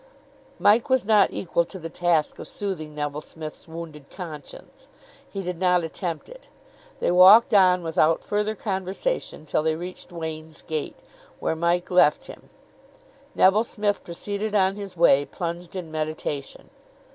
Mike 0.57 0.89
was 0.89 1.05
not 1.05 1.29
equal 1.31 1.63
to 1.63 1.77
the 1.77 1.87
task 1.87 2.39
of 2.39 2.47
soothing 2.47 2.95
Neville 2.95 3.21
Smith's 3.21 3.67
wounded 3.67 4.09
conscience. 4.09 4.87
He 5.31 5.43
did 5.43 5.59
not 5.59 5.83
attempt 5.83 6.27
it. 6.27 6.47
They 6.99 7.11
walked 7.11 7.53
on 7.53 7.83
without 7.83 8.23
further 8.23 8.55
conversation 8.55 9.45
till 9.45 9.61
they 9.61 9.75
reached 9.75 10.11
Wain's 10.11 10.63
gate, 10.63 10.97
where 11.39 11.55
Mike 11.55 11.91
left 11.91 12.25
him. 12.25 12.49
Neville 13.35 13.63
Smith 13.63 14.03
proceeded 14.03 14.55
on 14.55 14.75
his 14.75 14.97
way, 14.97 15.23
plunged 15.23 15.75
in 15.75 15.91
meditation. 15.91 16.71